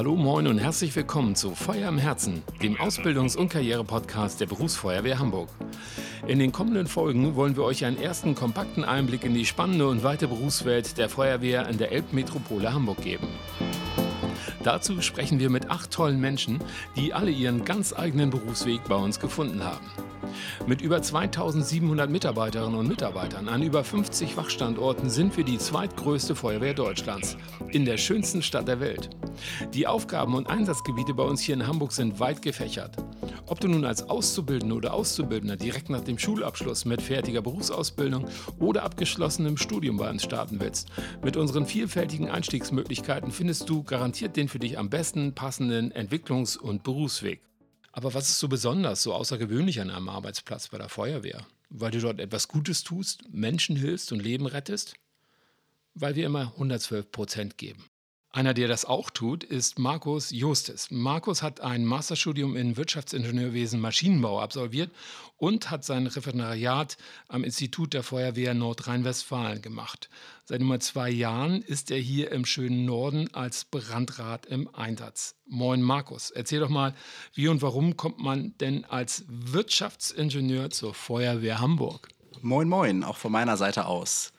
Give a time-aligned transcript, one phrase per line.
[0.00, 5.18] Hallo, moin und herzlich willkommen zu Feuer im Herzen, dem Ausbildungs- und Karriere-Podcast der Berufsfeuerwehr
[5.18, 5.50] Hamburg.
[6.26, 10.02] In den kommenden Folgen wollen wir euch einen ersten kompakten Einblick in die spannende und
[10.02, 13.28] weite Berufswelt der Feuerwehr in der Elbmetropole Hamburg geben.
[14.64, 16.60] Dazu sprechen wir mit acht tollen Menschen,
[16.96, 19.84] die alle ihren ganz eigenen Berufsweg bei uns gefunden haben.
[20.66, 26.72] Mit über 2700 Mitarbeiterinnen und Mitarbeitern an über 50 Wachstandorten sind wir die zweitgrößte Feuerwehr
[26.72, 27.36] Deutschlands
[27.68, 29.10] in der schönsten Stadt der Welt.
[29.74, 32.96] Die Aufgaben und Einsatzgebiete bei uns hier in Hamburg sind weit gefächert.
[33.46, 38.26] Ob du nun als Auszubildender oder Auszubildender direkt nach dem Schulabschluss mit fertiger Berufsausbildung
[38.58, 40.88] oder abgeschlossenem Studium bei uns starten willst,
[41.22, 46.82] mit unseren vielfältigen Einstiegsmöglichkeiten findest du garantiert den für dich am besten passenden Entwicklungs- und
[46.82, 47.40] Berufsweg.
[47.92, 51.44] Aber was ist so besonders, so außergewöhnlich an einem Arbeitsplatz bei der Feuerwehr?
[51.70, 54.94] Weil du dort etwas Gutes tust, Menschen hilfst und Leben rettest?
[55.94, 57.89] Weil wir immer 112 Prozent geben.
[58.32, 60.92] Einer, der das auch tut, ist Markus Justis.
[60.92, 64.92] Markus hat ein Masterstudium in Wirtschaftsingenieurwesen Maschinenbau absolviert
[65.36, 70.08] und hat sein Referendariat am Institut der Feuerwehr Nordrhein-Westfalen gemacht.
[70.44, 75.34] Seit über zwei Jahren ist er hier im schönen Norden als Brandrat im Einsatz.
[75.46, 76.94] Moin Markus, erzähl doch mal,
[77.34, 82.10] wie und warum kommt man denn als Wirtschaftsingenieur zur Feuerwehr Hamburg?
[82.42, 84.32] Moin, moin, auch von meiner Seite aus.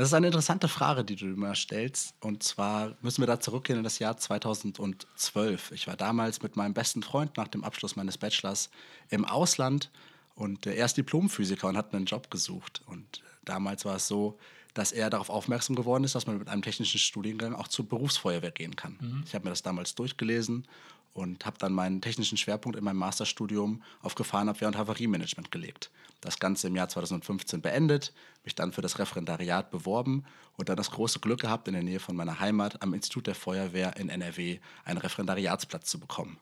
[0.00, 2.14] Das ist eine interessante Frage, die du mir stellst.
[2.20, 5.72] Und zwar müssen wir da zurückgehen in das Jahr 2012.
[5.72, 8.70] Ich war damals mit meinem besten Freund nach dem Abschluss meines Bachelors
[9.10, 9.90] im Ausland
[10.34, 12.80] und er ist Diplomphysiker und hat einen Job gesucht.
[12.86, 14.38] Und damals war es so,
[14.72, 18.52] dass er darauf aufmerksam geworden ist, dass man mit einem technischen Studiengang auch zur Berufsfeuerwehr
[18.52, 18.96] gehen kann.
[19.02, 19.24] Mhm.
[19.26, 20.66] Ich habe mir das damals durchgelesen
[21.12, 25.90] und habe dann meinen technischen Schwerpunkt in meinem Masterstudium auf Gefahrenabwehr und Havariemanagement gelegt.
[26.20, 28.12] Das Ganze im Jahr 2015 beendet,
[28.44, 30.24] mich dann für das Referendariat beworben
[30.56, 33.34] und dann das große Glück gehabt, in der Nähe von meiner Heimat am Institut der
[33.34, 36.38] Feuerwehr in NRW einen Referendariatsplatz zu bekommen.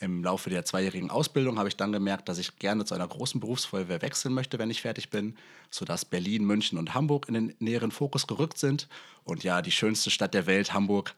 [0.00, 3.40] Im Laufe der zweijährigen Ausbildung habe ich dann gemerkt, dass ich gerne zu einer großen
[3.40, 5.36] Berufsfeuerwehr wechseln möchte, wenn ich fertig bin,
[5.70, 8.88] sodass Berlin, München und Hamburg in den näheren Fokus gerückt sind.
[9.22, 11.14] Und ja, die schönste Stadt der Welt, Hamburg,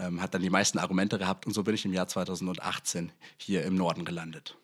[0.00, 3.64] ähm, hat dann die meisten Argumente gehabt und so bin ich im Jahr 2018 hier
[3.64, 4.56] im Norden gelandet.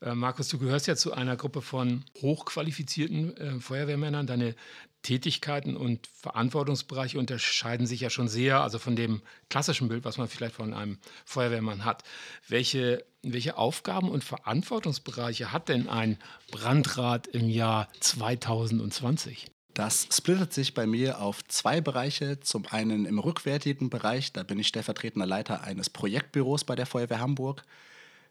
[0.00, 4.26] Äh, Markus, du gehörst ja zu einer Gruppe von hochqualifizierten äh, Feuerwehrmännern.
[4.26, 4.54] Deine
[5.02, 10.28] Tätigkeiten und Verantwortungsbereiche unterscheiden sich ja schon sehr, also von dem klassischen Bild, was man
[10.28, 12.04] vielleicht von einem Feuerwehrmann hat.
[12.48, 16.18] Welche, welche Aufgaben und Verantwortungsbereiche hat denn ein
[16.50, 19.53] Brandrat im Jahr 2020?
[19.74, 22.38] Das splittet sich bei mir auf zwei Bereiche.
[22.38, 27.18] Zum einen im rückwärtigen Bereich, da bin ich stellvertretender Leiter eines Projektbüros bei der Feuerwehr
[27.18, 27.64] Hamburg.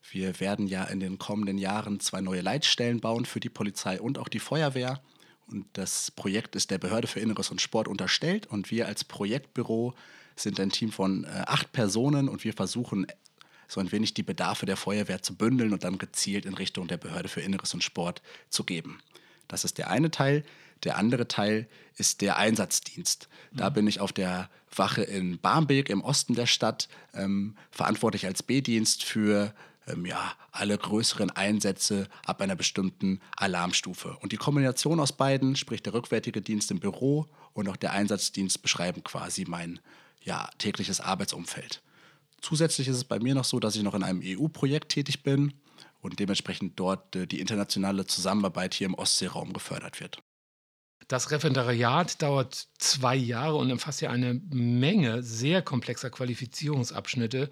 [0.09, 4.17] Wir werden ja in den kommenden Jahren zwei neue Leitstellen bauen für die Polizei und
[4.17, 5.01] auch die Feuerwehr.
[5.47, 8.47] Und das Projekt ist der Behörde für Inneres und Sport unterstellt.
[8.47, 9.93] Und wir als Projektbüro
[10.37, 13.05] sind ein Team von äh, acht Personen und wir versuchen
[13.67, 16.97] so ein wenig die Bedarfe der Feuerwehr zu bündeln und dann gezielt in Richtung der
[16.97, 18.99] Behörde für Inneres und Sport zu geben.
[19.47, 20.43] Das ist der eine Teil.
[20.83, 23.29] Der andere Teil ist der Einsatzdienst.
[23.53, 23.73] Da mhm.
[23.73, 29.03] bin ich auf der Wache in Barmbek im Osten der Stadt ähm, verantwortlich als B-Dienst
[29.03, 29.53] für
[29.87, 34.17] ähm, ja, alle größeren Einsätze ab einer bestimmten Alarmstufe.
[34.21, 38.61] Und die Kombination aus beiden, sprich der rückwärtige Dienst im Büro und auch der Einsatzdienst,
[38.61, 39.79] beschreiben quasi mein
[40.21, 41.81] ja, tägliches Arbeitsumfeld.
[42.41, 45.53] Zusätzlich ist es bei mir noch so, dass ich noch in einem EU-Projekt tätig bin
[46.01, 50.21] und dementsprechend dort äh, die internationale Zusammenarbeit hier im Ostseeraum gefördert wird.
[51.07, 57.49] Das Referendariat dauert zwei Jahre und umfasst ja eine Menge sehr komplexer Qualifizierungsabschnitte.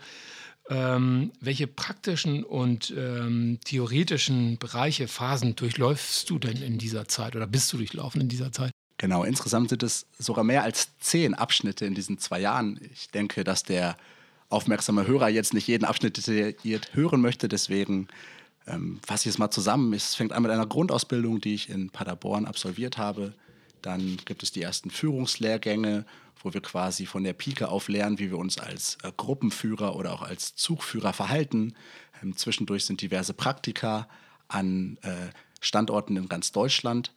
[0.70, 7.48] Ähm, welche praktischen und ähm, theoretischen Bereiche, Phasen durchläufst du denn in dieser Zeit oder
[7.48, 8.72] bist du durchlaufen in dieser Zeit?
[8.98, 12.80] Genau, insgesamt sind es sogar mehr als zehn Abschnitte in diesen zwei Jahren.
[12.94, 13.98] Ich denke, dass der
[14.50, 18.08] aufmerksame Hörer jetzt nicht jeden Abschnitt detailliert hören möchte, deswegen
[18.68, 19.94] ähm, fasse ich es mal zusammen.
[19.94, 23.34] Es fängt an mit einer Grundausbildung, die ich in Paderborn absolviert habe.
[23.82, 26.06] Dann gibt es die ersten Führungslehrgänge,
[26.44, 30.14] wo wir quasi von der Pike auf lernen, wie wir uns als äh, Gruppenführer oder
[30.14, 31.74] auch als Zugführer verhalten.
[32.22, 34.08] Ähm, zwischendurch sind diverse Praktika
[34.48, 35.30] an äh,
[35.60, 37.14] Standorten in ganz Deutschland.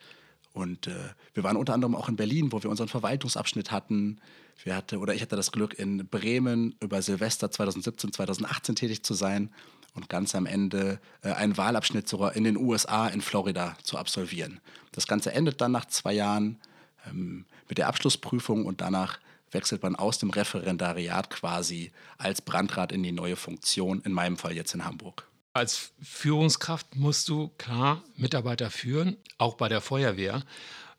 [0.53, 0.95] Und äh,
[1.35, 4.21] wir waren unter anderem auch in Berlin, wo wir unseren Verwaltungsabschnitt hatten.
[4.63, 9.15] Wir hatte, oder ich hatte das Glück, in Bremen über Silvester 2017, 2018 tätig zu
[9.15, 9.51] sein
[9.95, 14.61] und ganz am Ende äh, einen Wahlabschnitt sogar in den USA, in Florida zu absolvieren.
[14.93, 16.59] Das Ganze endet dann nach zwei Jahren
[17.09, 19.19] ähm, mit der Abschlussprüfung und danach
[19.51, 24.53] wechselt man aus dem Referendariat quasi als Brandrat in die neue Funktion, in meinem Fall
[24.53, 25.29] jetzt in Hamburg.
[25.53, 30.43] Als Führungskraft musst du klar Mitarbeiter führen, auch bei der Feuerwehr.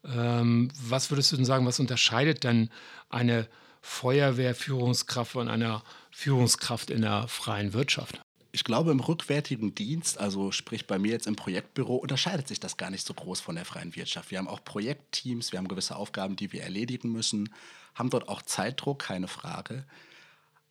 [0.05, 2.69] Ähm, was würdest du denn sagen, was unterscheidet denn
[3.09, 3.49] eine
[3.81, 8.21] Feuerwehrführungskraft von einer Führungskraft in der freien Wirtschaft?
[8.55, 12.77] Ich glaube, im rückwärtigen Dienst, also sprich bei mir jetzt im Projektbüro, unterscheidet sich das
[12.77, 14.31] gar nicht so groß von der freien Wirtschaft.
[14.31, 17.53] Wir haben auch Projektteams, wir haben gewisse Aufgaben, die wir erledigen müssen,
[17.95, 19.83] haben dort auch Zeitdruck, keine Frage.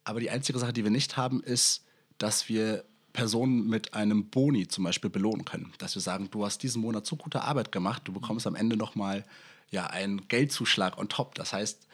[0.02, 1.84] Aber die einzige Sache, die wir nicht haben, ist,
[2.16, 5.74] dass wir Personen mit einem Boni zum Beispiel belohnen können.
[5.76, 8.78] Dass wir sagen, du hast diesen Monat so gute Arbeit gemacht, du bekommst am Ende
[8.78, 9.26] nochmal
[9.70, 11.34] ja, einen Geldzuschlag on top.
[11.34, 11.86] Das heißt,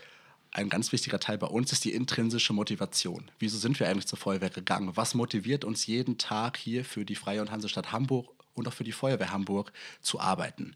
[0.52, 3.30] ein ganz wichtiger Teil bei uns ist die intrinsische Motivation.
[3.38, 4.96] Wieso sind wir eigentlich zur Feuerwehr gegangen?
[4.96, 8.84] Was motiviert uns jeden Tag hier für die Freie und Hansestadt Hamburg und auch für
[8.84, 10.74] die Feuerwehr Hamburg zu arbeiten?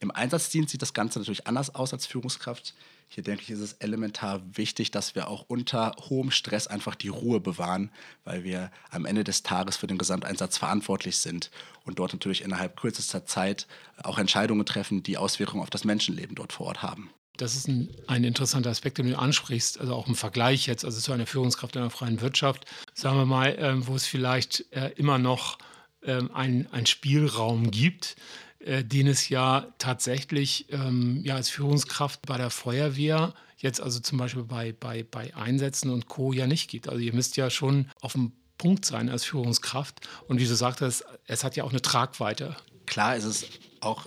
[0.00, 2.74] Im Einsatzdienst sieht das Ganze natürlich anders aus als Führungskraft.
[3.08, 7.08] Hier denke ich, ist es elementar wichtig, dass wir auch unter hohem Stress einfach die
[7.08, 7.90] Ruhe bewahren,
[8.22, 11.50] weil wir am Ende des Tages für den Gesamteinsatz verantwortlich sind
[11.84, 13.66] und dort natürlich innerhalb kürzester Zeit
[14.00, 17.10] auch Entscheidungen treffen, die Auswirkungen auf das Menschenleben dort vor Ort haben.
[17.38, 21.00] Das ist ein, ein, interessanter Aspekt, den du ansprichst, also auch im Vergleich jetzt, also
[21.00, 24.90] zu einer Führungskraft in der freien Wirtschaft, sagen wir mal, äh, wo es vielleicht äh,
[24.96, 25.58] immer noch
[26.02, 28.16] äh, einen Spielraum gibt,
[28.58, 34.18] äh, den es ja tatsächlich ähm, ja, als Führungskraft bei der Feuerwehr jetzt also zum
[34.18, 36.32] Beispiel bei, bei, bei Einsätzen und Co.
[36.32, 36.88] ja nicht gibt.
[36.88, 40.06] Also ihr müsst ja schon auf dem Punkt sein als Führungskraft.
[40.26, 42.56] Und wie du sagtest, es hat ja auch eine Tragweite.
[42.86, 43.46] Klar ist es
[43.80, 44.06] auch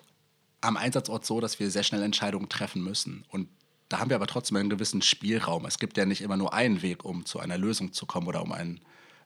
[0.62, 3.26] am Einsatzort so, dass wir sehr schnell Entscheidungen treffen müssen.
[3.30, 3.50] Und
[3.90, 5.66] da haben wir aber trotzdem einen gewissen Spielraum.
[5.66, 8.42] Es gibt ja nicht immer nur einen Weg, um zu einer Lösung zu kommen oder
[8.42, 8.80] um ein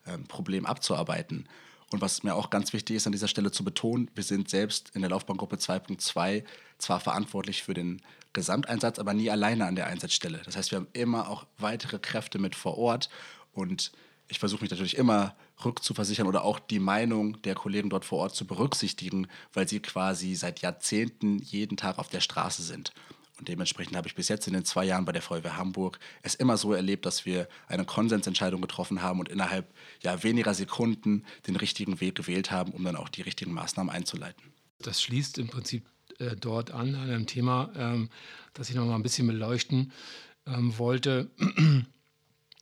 [0.08, 1.48] ähm, Problem abzuarbeiten.
[1.92, 4.90] Und was mir auch ganz wichtig ist, an dieser Stelle zu betonen, wir sind selbst
[4.96, 6.44] in der Laufbahngruppe 2.2
[6.80, 8.02] zwar verantwortlich für den
[8.34, 10.42] Gesamteinsatz, aber nie alleine an der Einsatzstelle.
[10.44, 13.10] Das heißt, wir haben immer auch weitere Kräfte mit vor Ort
[13.54, 13.92] und
[14.28, 18.36] ich versuche mich natürlich immer rückzuversichern oder auch die Meinung der Kollegen dort vor Ort
[18.36, 22.92] zu berücksichtigen, weil sie quasi seit Jahrzehnten jeden Tag auf der Straße sind.
[23.38, 26.36] Und dementsprechend habe ich bis jetzt in den zwei Jahren bei der Feuerwehr Hamburg es
[26.36, 31.58] immer so erlebt, dass wir eine Konsensentscheidung getroffen haben und innerhalb ja, weniger Sekunden den
[31.58, 34.54] richtigen Weg gewählt haben, um dann auch die richtigen Maßnahmen einzuleiten.
[34.80, 35.86] Das schließt im Prinzip
[36.20, 38.10] äh, dort an, an einem Thema, ähm,
[38.54, 39.92] das ich noch mal ein bisschen beleuchten
[40.48, 41.30] ähm, wollte.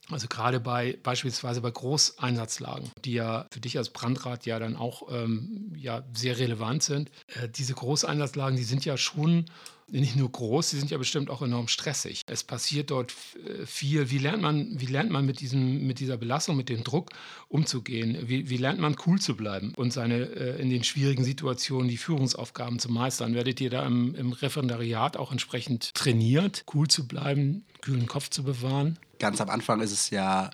[0.09, 5.03] Also gerade bei beispielsweise bei Großeinsatzlagen, die ja für dich als Brandrat ja dann auch
[5.09, 7.09] ähm, ja, sehr relevant sind.
[7.27, 9.45] Äh, diese Großeinsatzlagen, die sind ja schon
[9.89, 12.21] nicht nur groß, sie sind ja bestimmt auch enorm stressig.
[12.25, 13.13] Es passiert dort
[13.45, 14.09] äh, viel.
[14.09, 17.11] Wie lernt man, wie lernt man mit, diesem, mit dieser Belastung, mit dem Druck
[17.47, 18.17] umzugehen?
[18.27, 21.97] Wie, wie lernt man cool zu bleiben und seine äh, in den schwierigen Situationen die
[21.97, 23.35] Führungsaufgaben zu meistern?
[23.35, 28.43] Werdet ihr da im, im Referendariat auch entsprechend trainiert, cool zu bleiben, kühlen Kopf zu
[28.43, 28.97] bewahren?
[29.23, 30.49] Ganz am Anfang ist es ja,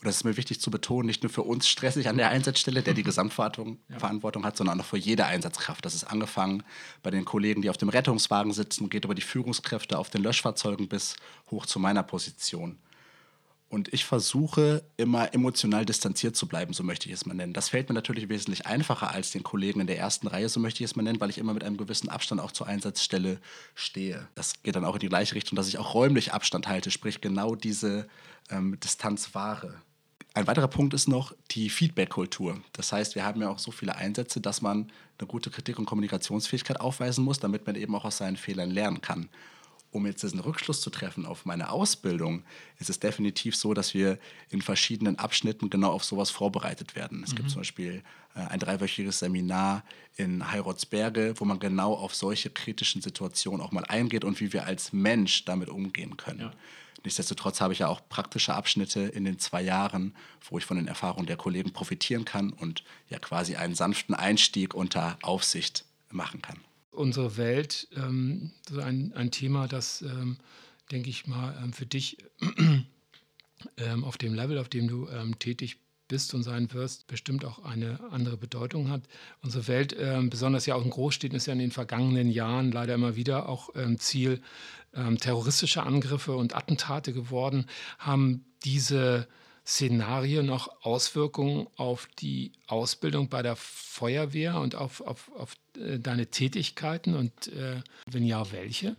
[0.00, 2.82] oder es ist mir wichtig zu betonen, nicht nur für uns stressig an der Einsatzstelle,
[2.82, 4.48] der die Gesamtverantwortung ja.
[4.48, 5.84] hat, sondern auch für jede Einsatzkraft.
[5.84, 6.64] Das ist angefangen
[7.04, 10.88] bei den Kollegen, die auf dem Rettungswagen sitzen, geht über die Führungskräfte auf den Löschfahrzeugen
[10.88, 11.14] bis
[11.52, 12.78] hoch zu meiner Position.
[13.74, 17.52] Und ich versuche immer emotional distanziert zu bleiben, so möchte ich es mal nennen.
[17.52, 20.84] Das fällt mir natürlich wesentlich einfacher als den Kollegen in der ersten Reihe, so möchte
[20.84, 23.40] ich es mal nennen, weil ich immer mit einem gewissen Abstand auch zur Einsatzstelle
[23.74, 24.28] stehe.
[24.36, 27.20] Das geht dann auch in die gleiche Richtung, dass ich auch räumlich Abstand halte, sprich
[27.20, 28.06] genau diese
[28.48, 29.74] ähm, Distanz wahre.
[30.34, 32.62] Ein weiterer Punkt ist noch die Feedback-Kultur.
[32.74, 35.86] Das heißt, wir haben ja auch so viele Einsätze, dass man eine gute Kritik- und
[35.86, 39.28] Kommunikationsfähigkeit aufweisen muss, damit man eben auch aus seinen Fehlern lernen kann
[39.94, 42.42] um jetzt diesen Rückschluss zu treffen auf meine Ausbildung,
[42.80, 44.18] ist es definitiv so, dass wir
[44.50, 47.22] in verschiedenen Abschnitten genau auf sowas vorbereitet werden.
[47.22, 47.36] Es mhm.
[47.36, 48.02] gibt zum Beispiel
[48.34, 49.84] äh, ein dreiwöchiges Seminar
[50.16, 54.66] in Heirotsberge, wo man genau auf solche kritischen Situationen auch mal eingeht und wie wir
[54.66, 56.40] als Mensch damit umgehen können.
[56.40, 56.52] Ja.
[57.04, 60.16] Nichtsdestotrotz habe ich ja auch praktische Abschnitte in den zwei Jahren,
[60.50, 64.74] wo ich von den Erfahrungen der Kollegen profitieren kann und ja quasi einen sanften Einstieg
[64.74, 66.58] unter Aufsicht machen kann
[66.94, 70.38] unsere Welt, ähm, so ein, ein Thema, das, ähm,
[70.90, 72.18] denke ich mal, ähm, für dich
[73.76, 77.64] ähm, auf dem Level, auf dem du ähm, tätig bist und sein wirst, bestimmt auch
[77.64, 79.02] eine andere Bedeutung hat.
[79.42, 82.94] Unsere Welt, ähm, besonders ja auch in Großstädten, ist ja in den vergangenen Jahren leider
[82.94, 84.40] immer wieder auch Ziel
[85.18, 87.66] terroristischer Angriffe und Attentate geworden.
[87.98, 89.26] Haben diese
[89.66, 96.26] Szenarien auch Auswirkungen auf die Ausbildung bei der Feuerwehr und auf, auf, auf äh, deine
[96.26, 98.96] Tätigkeiten und äh, wenn ja, welche?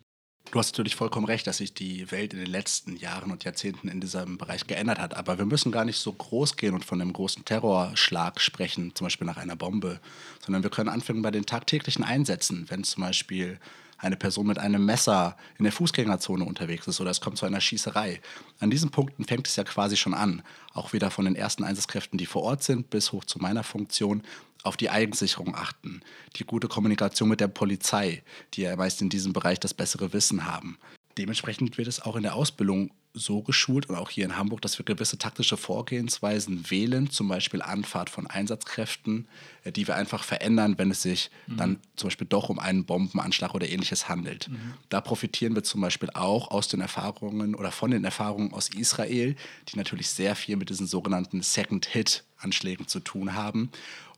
[0.51, 3.87] Du hast natürlich vollkommen recht, dass sich die Welt in den letzten Jahren und Jahrzehnten
[3.87, 5.15] in diesem Bereich geändert hat.
[5.15, 9.05] Aber wir müssen gar nicht so groß gehen und von einem großen Terrorschlag sprechen, zum
[9.05, 9.99] Beispiel nach einer Bombe,
[10.43, 13.59] sondern wir können anfangen bei den tagtäglichen Einsätzen, wenn zum Beispiel
[14.05, 17.61] eine Person mit einem Messer in der Fußgängerzone unterwegs ist oder es kommt zu einer
[17.61, 18.21] Schießerei.
[18.59, 20.43] An diesen Punkten fängt es ja quasi schon an,
[20.73, 24.23] auch wieder von den ersten Einsatzkräften, die vor Ort sind, bis hoch zu meiner Funktion,
[24.63, 26.01] auf die Eigensicherung achten,
[26.37, 30.45] die gute Kommunikation mit der Polizei, die ja meist in diesem Bereich das bessere Wissen
[30.45, 30.79] haben.
[31.17, 34.77] Dementsprechend wird es auch in der Ausbildung so geschult und auch hier in Hamburg, dass
[34.77, 39.27] wir gewisse taktische Vorgehensweisen wählen, zum Beispiel Anfahrt von Einsatzkräften,
[39.63, 41.57] äh, die wir einfach verändern, wenn es sich mhm.
[41.57, 44.49] dann zum Beispiel doch um einen Bombenanschlag oder ähnliches handelt.
[44.49, 44.73] Mhm.
[44.89, 49.35] Da profitieren wir zum Beispiel auch aus den Erfahrungen oder von den Erfahrungen aus Israel,
[49.69, 53.71] die natürlich sehr viel mit diesen sogenannten Second Hit Anschlägen zu tun haben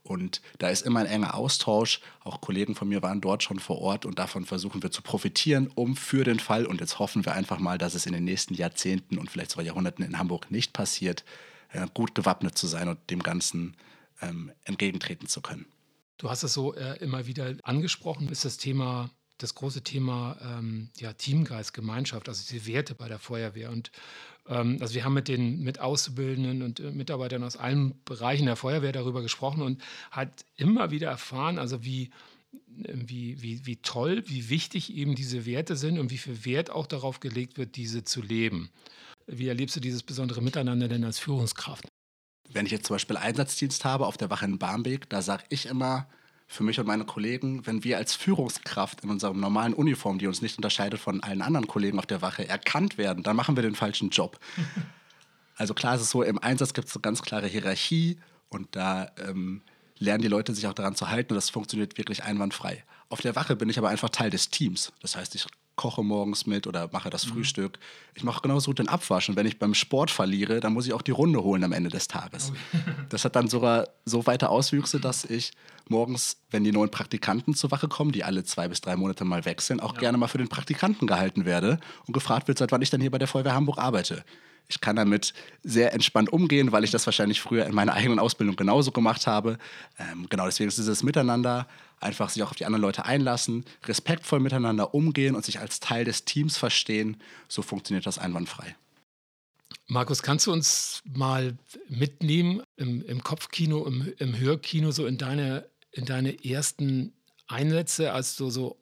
[0.08, 2.00] und da ist immer ein enger Austausch.
[2.20, 5.70] Auch Kollegen von mir waren dort schon vor Ort und davon versuchen wir zu profitieren,
[5.74, 8.54] um für den Fall, und jetzt hoffen wir einfach mal, dass es in den nächsten
[8.54, 11.24] Jahrzehnten und vielleicht sogar Jahrhunderten in Hamburg nicht passiert,
[11.72, 13.76] äh, gut gewappnet zu sein und dem Ganzen
[14.20, 15.66] ähm, entgegentreten zu können.
[16.16, 20.90] Du hast es so äh, immer wieder angesprochen, ist das Thema das große Thema ähm,
[20.98, 23.70] ja, Teamgeist, Gemeinschaft, also diese Werte bei der Feuerwehr.
[23.70, 23.90] Und
[24.48, 28.56] ähm, also wir haben mit den mit Auszubildenden und äh, Mitarbeitern aus allen Bereichen der
[28.56, 32.10] Feuerwehr darüber gesprochen und hat immer wieder erfahren, also wie,
[32.66, 36.86] wie, wie, wie toll, wie wichtig eben diese Werte sind und wie viel Wert auch
[36.86, 38.70] darauf gelegt wird, diese zu leben.
[39.26, 41.86] Wie erlebst du dieses besondere Miteinander denn als Führungskraft?
[42.50, 45.66] Wenn ich jetzt zum Beispiel Einsatzdienst habe auf der Wache in Barmbek, da sage ich
[45.66, 46.08] immer,
[46.50, 50.40] für mich und meine Kollegen, wenn wir als Führungskraft in unserer normalen Uniform, die uns
[50.40, 53.76] nicht unterscheidet von allen anderen Kollegen auf der Wache, erkannt werden, dann machen wir den
[53.76, 54.38] falschen Job.
[55.60, 59.10] Also klar ist es so, im Einsatz gibt es eine ganz klare Hierarchie und da
[59.26, 59.62] ähm,
[59.98, 62.84] lernen die Leute sich auch daran zu halten und das funktioniert wirklich einwandfrei.
[63.08, 64.92] Auf der Wache bin ich aber einfach Teil des Teams.
[65.02, 65.44] Das heißt, ich
[65.78, 67.30] koche morgens mit oder mache das mhm.
[67.30, 67.78] Frühstück.
[68.14, 69.30] Ich mache genauso gut den Abwasch.
[69.30, 71.88] Und wenn ich beim Sport verliere, dann muss ich auch die Runde holen am Ende
[71.88, 72.50] des Tages.
[72.50, 72.94] Okay.
[73.08, 75.52] Das hat dann sogar so weite Auswüchse, dass ich
[75.88, 79.46] morgens, wenn die neuen Praktikanten zur Wache kommen, die alle zwei bis drei Monate mal
[79.46, 80.00] wechseln, auch ja.
[80.00, 83.10] gerne mal für den Praktikanten gehalten werde und gefragt wird, seit wann ich dann hier
[83.10, 84.24] bei der Feuerwehr Hamburg arbeite.
[84.68, 85.32] Ich kann damit
[85.62, 89.58] sehr entspannt umgehen, weil ich das wahrscheinlich früher in meiner eigenen Ausbildung genauso gemacht habe.
[89.98, 91.66] Ähm, genau deswegen ist dieses Miteinander
[92.00, 96.04] einfach sich auch auf die anderen Leute einlassen, respektvoll miteinander umgehen und sich als Teil
[96.04, 97.16] des Teams verstehen.
[97.48, 98.76] So funktioniert das einwandfrei.
[99.86, 101.56] Markus, kannst du uns mal
[101.88, 107.14] mitnehmen im, im Kopfkino, im, im, Hörkino, so in deine, in deine ersten
[107.46, 108.76] Einsätze, als du so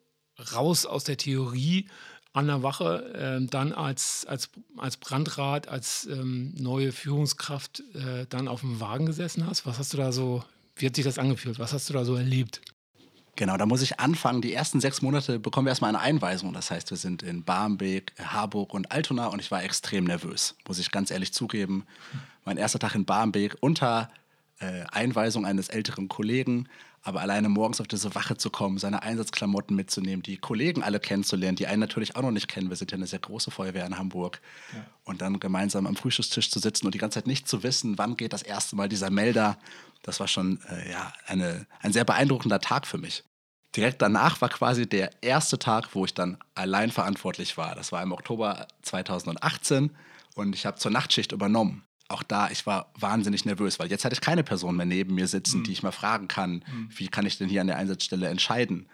[0.52, 1.88] raus aus der Theorie
[2.36, 8.46] an der Wache, äh, dann als, als, als Brandrat, als ähm, neue Führungskraft äh, dann
[8.46, 9.64] auf dem Wagen gesessen hast?
[9.64, 10.44] Was hast du da so,
[10.76, 11.58] wie hat sich das angefühlt?
[11.58, 12.60] Was hast du da so erlebt?
[13.36, 14.42] Genau, da muss ich anfangen.
[14.42, 16.52] Die ersten sechs Monate bekommen wir erstmal eine Einweisung.
[16.52, 20.78] Das heißt, wir sind in Barmbek, Harburg und Altona und ich war extrem nervös, muss
[20.78, 21.86] ich ganz ehrlich zugeben.
[22.44, 24.10] Mein erster Tag in Barmbek unter
[24.58, 26.68] äh, Einweisung eines älteren Kollegen,
[27.06, 31.56] aber alleine morgens auf diese Wache zu kommen, seine Einsatzklamotten mitzunehmen, die Kollegen alle kennenzulernen,
[31.56, 32.68] die einen natürlich auch noch nicht kennen.
[32.68, 34.40] Wir sind ja eine sehr große Feuerwehr in Hamburg.
[34.72, 34.86] Ja.
[35.04, 38.16] Und dann gemeinsam am Frühstückstisch zu sitzen und die ganze Zeit nicht zu wissen, wann
[38.16, 39.56] geht das erste Mal dieser Melder
[40.06, 43.24] das war schon äh, ja, eine, ein sehr beeindruckender Tag für mich.
[43.74, 47.74] Direkt danach war quasi der erste Tag, wo ich dann allein verantwortlich war.
[47.74, 49.90] Das war im Oktober 2018
[50.34, 51.84] und ich habe zur Nachtschicht übernommen.
[52.08, 55.26] Auch da, ich war wahnsinnig nervös, weil jetzt hatte ich keine Person mehr neben mir
[55.26, 55.64] sitzen, mhm.
[55.64, 56.88] die ich mal fragen kann, mhm.
[56.94, 58.88] wie kann ich denn hier an der Einsatzstelle entscheiden.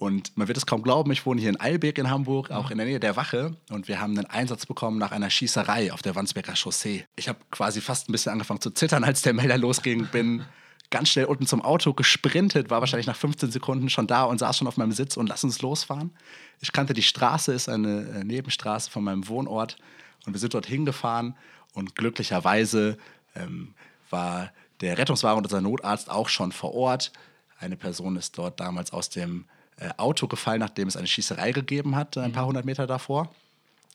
[0.00, 2.78] Und man wird es kaum glauben, ich wohne hier in Eilbek in Hamburg, auch in
[2.78, 3.54] der Nähe der Wache.
[3.68, 7.04] Und wir haben einen Einsatz bekommen nach einer Schießerei auf der Wandsbeker Chaussee.
[7.16, 10.06] Ich habe quasi fast ein bisschen angefangen zu zittern, als der Melder losging.
[10.06, 10.46] Bin
[10.88, 14.56] ganz schnell unten zum Auto gesprintet, war wahrscheinlich nach 15 Sekunden schon da und saß
[14.56, 16.12] schon auf meinem Sitz und lass uns losfahren.
[16.60, 19.76] Ich kannte die Straße, ist eine äh, Nebenstraße von meinem Wohnort.
[20.24, 21.34] Und wir sind dort hingefahren
[21.74, 22.98] und glücklicherweise
[23.34, 23.74] ähm,
[24.10, 27.12] war der Rettungswagen und unser Notarzt auch schon vor Ort.
[27.58, 29.44] Eine Person ist dort damals aus dem
[29.76, 32.48] äh, Auto gefallen, nachdem es eine Schießerei gegeben hat, ein paar mhm.
[32.48, 33.30] hundert Meter davor.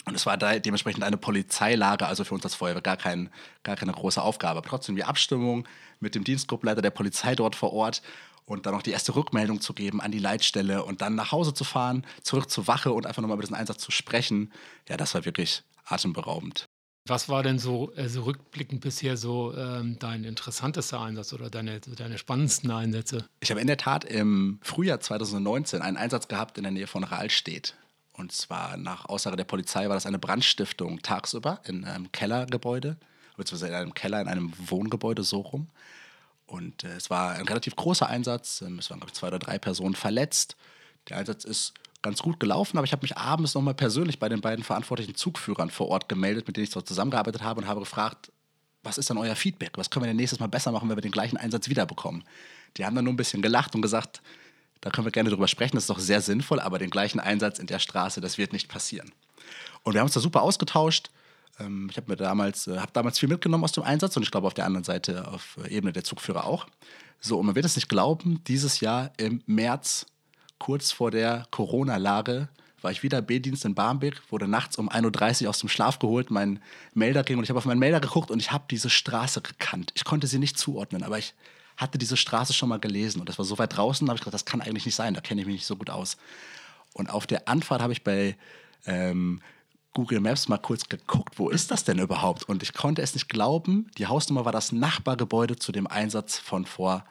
[0.05, 3.29] Und es war da dementsprechend eine Polizeilage, also für uns als Feuerwehr gar, kein,
[3.63, 4.59] gar keine große Aufgabe.
[4.59, 5.67] Aber trotzdem die Abstimmung
[5.99, 8.03] mit dem Dienstgruppenleiter der Polizei dort vor Ort
[8.45, 11.55] und dann noch die erste Rückmeldung zu geben an die Leitstelle und dann nach Hause
[11.55, 14.53] zu fahren, zurück zur Wache und einfach nochmal über diesen Einsatz zu sprechen.
[14.87, 16.67] Ja, das war wirklich atemberaubend.
[17.07, 22.17] Was war denn so also rückblickend bisher so ähm, dein interessantester Einsatz oder deine, deine
[22.17, 23.25] spannendsten Einsätze?
[23.41, 27.03] Ich habe in der Tat im Frühjahr 2019 einen Einsatz gehabt in der Nähe von
[27.03, 27.75] Rahlstedt.
[28.13, 32.97] Und zwar nach Aussage der Polizei war das eine Brandstiftung tagsüber in einem Kellergebäude,
[33.37, 35.67] beziehungsweise in einem Keller in einem Wohngebäude so rum.
[36.47, 38.61] Und äh, es war ein relativ großer Einsatz.
[38.61, 40.55] Ähm, es waren, glaube ich, zwei oder drei Personen verletzt.
[41.09, 44.39] Der Einsatz ist ganz gut gelaufen, aber ich habe mich abends nochmal persönlich bei den
[44.39, 48.31] beiden verantwortlichen Zugführern vor Ort gemeldet, mit denen ich dort zusammengearbeitet habe und habe gefragt,
[48.83, 49.71] was ist dann euer Feedback?
[49.75, 52.23] Was können wir denn nächstes Mal besser machen, wenn wir den gleichen Einsatz wiederbekommen?
[52.77, 54.21] Die haben dann nur ein bisschen gelacht und gesagt,
[54.81, 57.57] da können wir gerne drüber sprechen, das ist doch sehr sinnvoll, aber den gleichen Einsatz
[57.57, 59.11] in der Straße, das wird nicht passieren.
[59.81, 61.09] Und wir haben uns da super ausgetauscht.
[61.59, 64.45] Ähm, ich habe damals, äh, hab damals viel mitgenommen aus dem Einsatz und ich glaube
[64.45, 66.67] auf der anderen Seite auf Ebene der Zugführer auch.
[67.19, 70.05] So, und man wird es nicht glauben, dieses Jahr im März
[70.59, 72.49] kurz vor der Corona-Lage
[72.81, 76.29] war ich wieder B-Dienst in Barmbek, wurde nachts um 1.30 Uhr aus dem Schlaf geholt,
[76.29, 76.61] mein
[76.93, 79.91] Melder ging und ich habe auf meinen Melder geguckt und ich habe diese Straße gekannt.
[79.95, 81.33] Ich konnte sie nicht zuordnen, aber ich
[81.77, 84.21] hatte diese Straße schon mal gelesen und das war so weit draußen, da habe ich
[84.21, 86.17] gedacht, das kann eigentlich nicht sein, da kenne ich mich nicht so gut aus.
[86.93, 88.37] Und auf der Anfahrt habe ich bei
[88.85, 89.41] ähm,
[89.93, 92.43] Google Maps mal kurz geguckt, wo ist das denn überhaupt?
[92.43, 96.65] Und ich konnte es nicht glauben, die Hausnummer war das Nachbargebäude zu dem Einsatz von
[96.65, 97.03] vor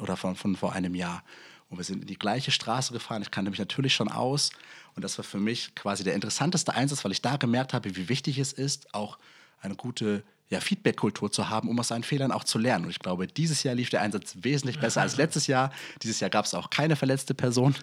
[0.00, 1.22] oder von, von vor einem Jahr.
[1.70, 3.22] Und wir sind in die gleiche Straße gefahren.
[3.22, 4.50] Ich kannte mich natürlich schon aus.
[4.96, 8.08] Und das war für mich quasi der interessanteste Einsatz, weil ich da gemerkt habe, wie
[8.08, 9.18] wichtig es ist, auch
[9.62, 12.86] eine gute ja, Feedback-Kultur zu haben, um aus seinen Fehlern auch zu lernen.
[12.86, 15.72] Und ich glaube, dieses Jahr lief der Einsatz wesentlich besser als letztes Jahr.
[16.02, 17.76] Dieses Jahr gab es auch keine verletzte Person,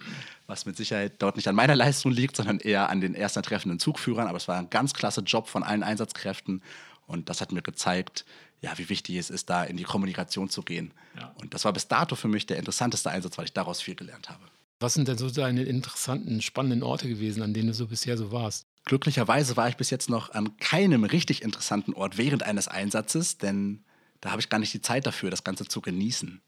[0.47, 3.79] was mit Sicherheit dort nicht an meiner Leistung liegt, sondern eher an den ersten treffenden
[3.79, 4.27] Zugführern.
[4.27, 6.61] Aber es war ein ganz klasse Job von allen Einsatzkräften.
[7.07, 8.25] Und das hat mir gezeigt,
[8.61, 10.93] ja, wie wichtig es ist, da in die Kommunikation zu gehen.
[11.17, 11.33] Ja.
[11.41, 14.29] Und das war bis dato für mich der interessanteste Einsatz, weil ich daraus viel gelernt
[14.29, 14.43] habe.
[14.79, 18.31] Was sind denn so deine interessanten, spannenden Orte gewesen, an denen du so bisher so
[18.31, 18.67] warst?
[18.85, 23.83] Glücklicherweise war ich bis jetzt noch an keinem richtig interessanten Ort während eines Einsatzes, denn
[24.21, 26.41] da habe ich gar nicht die Zeit dafür, das Ganze zu genießen.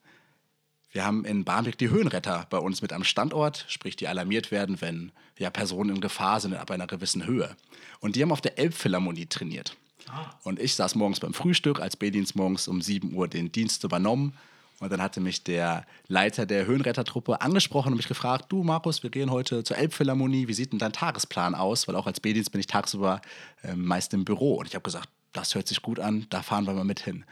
[0.92, 4.82] Wir haben in Barmbek die Höhenretter bei uns mit am Standort, sprich die alarmiert werden,
[4.82, 7.56] wenn ja, Personen in Gefahr sind ab einer gewissen Höhe.
[8.00, 9.75] Und die haben auf der Elbphilharmonie trainiert.
[10.12, 10.30] Ah.
[10.44, 14.34] Und ich saß morgens beim Frühstück, als B-Dienst morgens um 7 Uhr den Dienst übernommen.
[14.80, 19.10] Und dann hatte mich der Leiter der Höhenrettertruppe angesprochen und mich gefragt, du Markus, wir
[19.10, 21.88] gehen heute zur Elbphilharmonie, wie sieht denn dein Tagesplan aus?
[21.88, 23.22] Weil auch als B-Dienst bin ich tagsüber
[23.63, 24.56] äh, meist im Büro.
[24.56, 27.25] Und ich habe gesagt, das hört sich gut an, da fahren wir mal mit hin.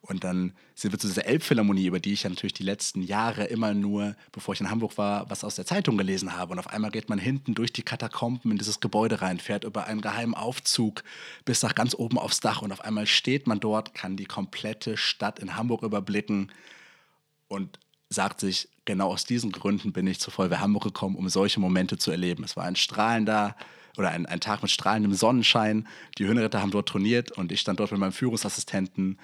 [0.00, 3.44] Und dann sind wir zu dieser Elbphilharmonie, über die ich ja natürlich die letzten Jahre
[3.44, 6.52] immer nur, bevor ich in Hamburg war, was aus der Zeitung gelesen habe.
[6.52, 9.86] Und auf einmal geht man hinten durch die Katakomben in dieses Gebäude rein, fährt über
[9.86, 11.02] einen geheimen Aufzug
[11.44, 12.62] bis nach ganz oben aufs Dach.
[12.62, 16.50] Und auf einmal steht man dort, kann die komplette Stadt in Hamburg überblicken
[17.48, 17.78] und
[18.10, 21.98] sagt sich, genau aus diesen Gründen bin ich zur Feuerwehr Hamburg gekommen, um solche Momente
[21.98, 22.44] zu erleben.
[22.44, 23.54] Es war ein strahlender
[23.98, 25.86] oder ein, ein Tag mit strahlendem Sonnenschein.
[26.18, 29.18] Die Höhenritter haben dort trainiert und ich stand dort mit meinem Führungsassistenten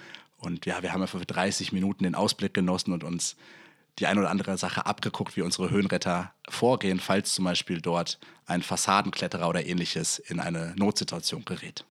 [0.45, 3.35] und ja, wir haben einfach für 30 Minuten den Ausblick genossen und uns
[3.99, 8.61] die ein oder andere Sache abgeguckt, wie unsere Höhenretter vorgehen, falls zum Beispiel dort ein
[8.61, 11.85] Fassadenkletterer oder ähnliches in eine Notsituation gerät.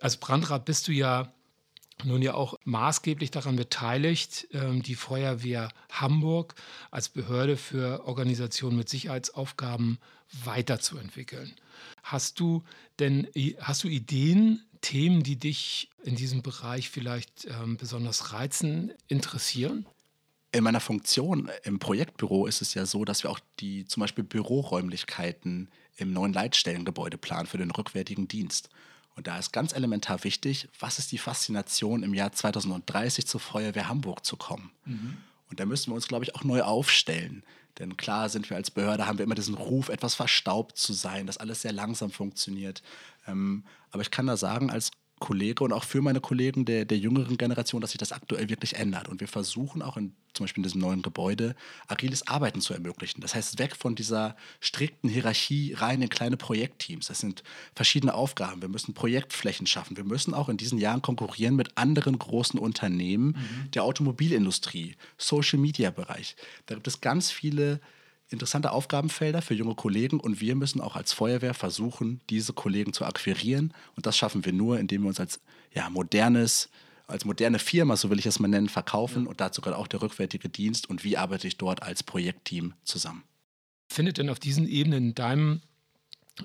[0.00, 1.32] Als Brandrat bist du ja
[2.04, 6.54] nun ja auch maßgeblich daran beteiligt, ähm, die Feuerwehr Hamburg
[6.90, 9.98] als Behörde für Organisationen mit Sicherheitsaufgaben
[10.44, 11.54] weiterzuentwickeln.
[12.02, 12.62] Hast du
[12.98, 13.28] denn
[13.60, 19.86] hast du Ideen, Themen, die dich in diesem Bereich vielleicht ähm, besonders reizen, interessieren?
[20.52, 24.24] In meiner Funktion im Projektbüro ist es ja so, dass wir auch die zum Beispiel
[24.24, 28.70] Büroräumlichkeiten im neuen Leitstellengebäude planen für den rückwärtigen Dienst.
[29.14, 33.88] Und da ist ganz elementar wichtig, was ist die Faszination im Jahr 2030 zur Feuerwehr
[33.88, 34.72] Hamburg zu kommen.
[34.86, 35.18] Mhm.
[35.50, 37.42] Und da müssen wir uns, glaube ich, auch neu aufstellen.
[37.78, 41.26] Denn klar sind wir als Behörde, haben wir immer diesen Ruf, etwas verstaubt zu sein,
[41.26, 42.82] dass alles sehr langsam funktioniert.
[43.26, 46.98] Ähm, aber ich kann da sagen, als Kollege und auch für meine Kollegen der, der
[46.98, 49.08] jüngeren Generation, dass sich das aktuell wirklich ändert.
[49.08, 51.54] Und wir versuchen auch in, zum Beispiel in diesem neuen Gebäude
[51.86, 53.20] agiles Arbeiten zu ermöglichen.
[53.20, 57.06] Das heißt, weg von dieser strikten Hierarchie rein in kleine Projektteams.
[57.06, 58.62] Das sind verschiedene Aufgaben.
[58.62, 59.96] Wir müssen Projektflächen schaffen.
[59.96, 63.70] Wir müssen auch in diesen Jahren konkurrieren mit anderen großen Unternehmen mhm.
[63.72, 66.34] der Automobilindustrie, Social-Media-Bereich.
[66.66, 67.80] Da gibt es ganz viele
[68.30, 73.04] interessante Aufgabenfelder für junge Kollegen und wir müssen auch als Feuerwehr versuchen, diese Kollegen zu
[73.04, 73.74] akquirieren.
[73.96, 75.40] Und das schaffen wir nur, indem wir uns als
[75.74, 76.70] ja, modernes,
[77.08, 79.26] als moderne Firma, so will ich es mal nennen, verkaufen.
[79.26, 83.24] Und dazu gehört auch der rückwärtige Dienst und wie arbeite ich dort als Projektteam zusammen.
[83.88, 85.60] Findet denn auf diesen Ebenen in deinem,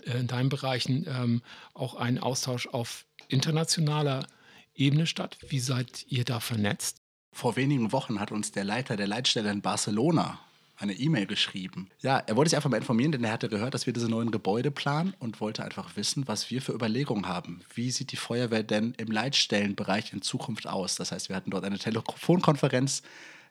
[0.05, 1.43] äh, in deinen Bereichen ähm,
[1.75, 4.25] auch ein Austausch auf internationaler
[4.73, 5.37] Ebene statt?
[5.47, 6.97] Wie seid ihr da vernetzt?
[7.31, 10.39] Vor wenigen Wochen hat uns der Leiter der Leitstelle in Barcelona
[10.77, 11.89] eine E-Mail geschrieben.
[12.01, 14.31] Ja, er wollte sich einfach mal informieren, denn er hatte gehört, dass wir diese neuen
[14.31, 17.61] Gebäude planen und wollte einfach wissen, was wir für Überlegungen haben.
[17.73, 20.95] Wie sieht die Feuerwehr denn im Leitstellenbereich in Zukunft aus?
[20.95, 23.03] Das heißt, wir hatten dort eine Telefonkonferenz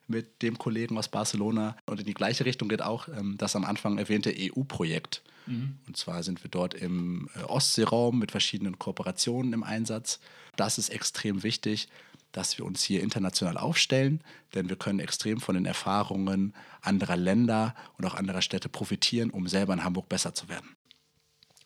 [0.07, 3.65] mit dem Kollegen aus Barcelona und in die gleiche Richtung geht auch ähm, das am
[3.65, 5.23] Anfang erwähnte EU-Projekt.
[5.47, 5.79] Mhm.
[5.87, 10.21] Und zwar sind wir dort im äh, Ostseeraum mit verschiedenen Kooperationen im Einsatz.
[10.57, 11.89] Das ist extrem wichtig
[12.35, 14.23] dass wir uns hier international aufstellen,
[14.55, 19.47] denn wir können extrem von den Erfahrungen anderer Länder und auch anderer Städte profitieren, um
[19.47, 20.77] selber in Hamburg besser zu werden.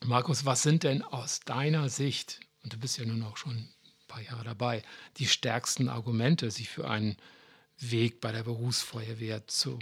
[0.05, 4.07] Markus, was sind denn aus deiner Sicht, und du bist ja nun auch schon ein
[4.07, 4.83] paar Jahre dabei,
[5.17, 7.17] die stärksten Argumente, sich für einen
[7.79, 9.79] Weg bei der Berufsfeuerwehr zu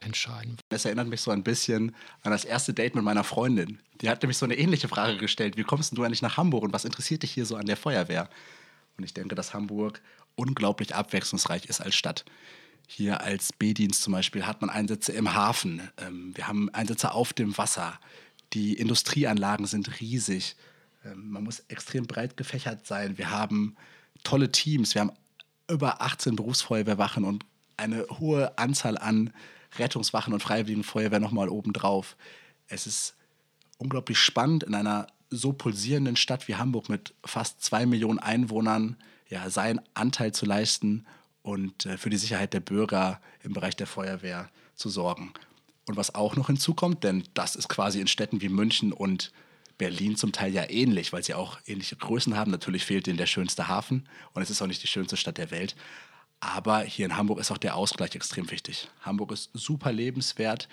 [0.00, 0.58] entscheiden?
[0.68, 3.80] Das erinnert mich so ein bisschen an das erste Date mit meiner Freundin.
[4.02, 5.56] Die hat nämlich so eine ähnliche Frage gestellt.
[5.56, 8.28] Wie kommst du eigentlich nach Hamburg und was interessiert dich hier so an der Feuerwehr?
[8.98, 10.02] Und ich denke, dass Hamburg
[10.38, 12.24] unglaublich abwechslungsreich ist als Stadt.
[12.86, 15.82] Hier als B-Dienst zum Beispiel hat man Einsätze im Hafen.
[15.98, 17.98] Ähm, wir haben Einsätze auf dem Wasser.
[18.54, 20.56] Die Industrieanlagen sind riesig.
[21.04, 23.18] Ähm, man muss extrem breit gefächert sein.
[23.18, 23.76] Wir haben
[24.24, 24.94] tolle Teams.
[24.94, 25.12] Wir haben
[25.70, 27.44] über 18 Berufsfeuerwehrwachen und
[27.76, 29.34] eine hohe Anzahl an
[29.78, 32.16] Rettungswachen und Freiwilligen Feuerwehr nochmal obendrauf.
[32.68, 33.16] Es ist
[33.76, 38.96] unglaublich spannend, in einer so pulsierenden Stadt wie Hamburg mit fast zwei Millionen Einwohnern
[39.28, 41.06] ja, seinen Anteil zu leisten
[41.42, 45.32] und äh, für die Sicherheit der Bürger im Bereich der Feuerwehr zu sorgen.
[45.86, 49.32] Und was auch noch hinzukommt, denn das ist quasi in Städten wie München und
[49.78, 52.50] Berlin zum Teil ja ähnlich, weil sie auch ähnliche Größen haben.
[52.50, 55.50] Natürlich fehlt ihnen der schönste Hafen und es ist auch nicht die schönste Stadt der
[55.50, 55.76] Welt.
[56.40, 58.88] Aber hier in Hamburg ist auch der Ausgleich extrem wichtig.
[59.02, 60.68] Hamburg ist super lebenswert.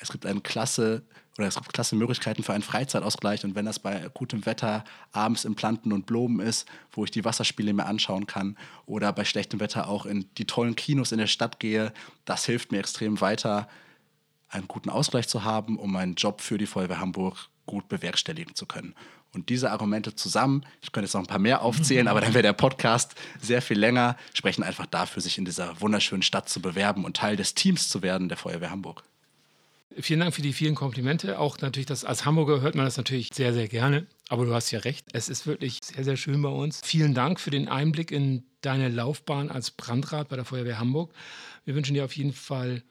[0.00, 1.02] Es gibt eine klasse
[1.38, 3.44] oder es gibt klasse Möglichkeiten für einen Freizeitausgleich.
[3.44, 7.24] Und wenn das bei gutem Wetter abends im Planten und Blumen ist, wo ich die
[7.24, 11.26] Wasserspiele mir anschauen kann, oder bei schlechtem Wetter auch in die tollen Kinos in der
[11.26, 11.92] Stadt gehe,
[12.24, 13.68] das hilft mir extrem weiter,
[14.48, 18.66] einen guten Ausgleich zu haben, um meinen Job für die Feuerwehr Hamburg gut bewerkstelligen zu
[18.66, 18.94] können.
[19.32, 22.42] Und diese Argumente zusammen, ich könnte jetzt noch ein paar mehr aufzählen, aber dann wäre
[22.42, 27.04] der Podcast sehr viel länger, sprechen einfach dafür, sich in dieser wunderschönen Stadt zu bewerben
[27.04, 29.04] und Teil des Teams zu werden der Feuerwehr Hamburg.
[29.98, 31.38] Vielen Dank für die vielen Komplimente.
[31.38, 34.06] Auch natürlich, das, als Hamburger hört man das natürlich sehr, sehr gerne.
[34.28, 35.06] Aber du hast ja recht.
[35.12, 36.80] Es ist wirklich sehr, sehr schön bei uns.
[36.84, 41.12] Vielen Dank für den Einblick in deine Laufbahn als Brandrat bei der Feuerwehr Hamburg.
[41.64, 42.82] Wir wünschen dir auf jeden Fall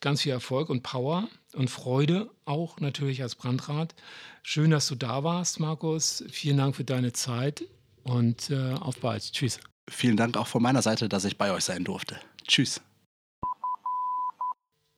[0.00, 3.94] ganz viel Erfolg und Power und Freude, auch natürlich als Brandrat.
[4.42, 6.22] Schön, dass du da warst, Markus.
[6.30, 7.64] Vielen Dank für deine Zeit
[8.04, 9.32] und äh, auf bald.
[9.32, 9.58] Tschüss.
[9.88, 12.16] Vielen Dank auch von meiner Seite, dass ich bei euch sein durfte.
[12.46, 12.80] Tschüss.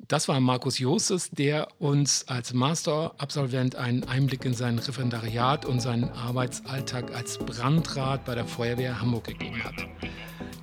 [0.08, 6.08] Das war Markus Jostes, der uns als Masterabsolvent einen Einblick in sein Referendariat und seinen
[6.08, 9.74] Arbeitsalltag als Brandrat bei der Feuerwehr Hamburg gegeben hat.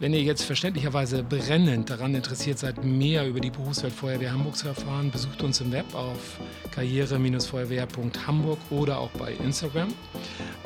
[0.05, 4.67] Wenn ihr jetzt verständlicherweise brennend daran interessiert seid, mehr über die Berufswelt Feuerwehr Hamburg zu
[4.67, 6.37] erfahren, besucht uns im Web auf
[6.75, 9.87] karriere-feuerwehr.hamburg oder auch bei Instagram.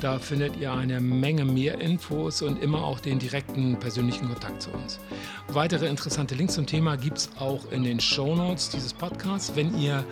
[0.02, 4.72] Da findet ihr eine Menge mehr Infos und immer auch den direkten persönlichen Kontakt zu
[4.72, 5.00] uns.
[5.48, 9.56] Weitere interessante Links zum Thema gibt es auch in den Show Notes dieses Podcasts.
[9.56, 10.04] Wenn ihr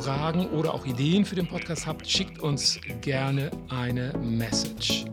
[0.00, 5.04] Fragen oder auch Ideen für den Podcast habt, schickt uns gerne eine Message.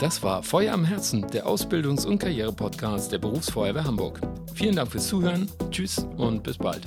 [0.00, 2.77] Das war Feuer am Herzen, der Ausbildungs- und Karriere-Podcast
[3.08, 4.20] der Berufsfeuerwehr Hamburg.
[4.54, 6.82] Vielen Dank fürs Zuhören, tschüss und bis bald.